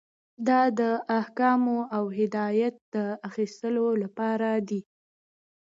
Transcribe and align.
دا 0.47 0.61
د 0.79 0.81
احکامو 1.19 1.79
او 1.95 2.03
هدایت 2.19 2.75
د 2.95 2.95
اخیستلو 3.27 3.85
لپاره 4.03 4.49
دی. 4.67 4.81